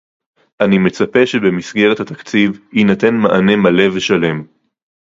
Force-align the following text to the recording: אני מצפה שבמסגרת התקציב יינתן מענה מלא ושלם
אני 0.61 0.77
מצפה 0.77 1.25
שבמסגרת 1.25 1.99
התקציב 1.99 2.59
יינתן 2.73 3.15
מענה 3.15 3.55
מלא 3.55 3.83
ושלם 3.95 4.43